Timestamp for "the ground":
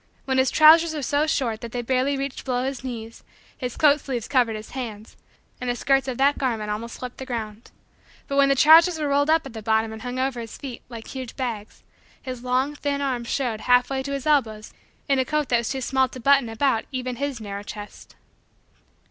7.19-7.69